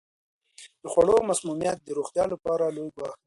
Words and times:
د 0.81 0.83
خوړو 0.91 1.17
مسمومیت 1.29 1.77
د 1.81 1.87
روغتیا 1.97 2.25
لپاره 2.33 2.63
لوی 2.75 2.89
ګواښ 2.95 3.13
دی. 3.15 3.19